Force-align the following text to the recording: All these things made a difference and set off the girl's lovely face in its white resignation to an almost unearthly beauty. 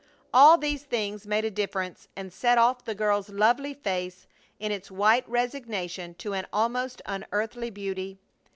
All 0.33 0.57
these 0.57 0.83
things 0.83 1.27
made 1.27 1.45
a 1.45 1.51
difference 1.51 2.07
and 2.15 2.33
set 2.33 2.57
off 2.57 2.83
the 2.83 2.95
girl's 2.95 3.29
lovely 3.29 3.75
face 3.75 4.25
in 4.59 4.71
its 4.71 4.89
white 4.89 5.29
resignation 5.29 6.15
to 6.15 6.33
an 6.33 6.47
almost 6.51 7.03
unearthly 7.05 7.69
beauty. 7.69 8.17